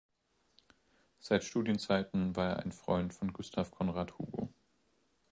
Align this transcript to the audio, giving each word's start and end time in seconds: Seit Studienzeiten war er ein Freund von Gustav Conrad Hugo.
Seit 1.19 1.43
Studienzeiten 1.43 2.35
war 2.35 2.49
er 2.49 2.59
ein 2.63 2.71
Freund 2.71 3.13
von 3.13 3.31
Gustav 3.33 3.69
Conrad 3.69 4.17
Hugo. 4.17 4.49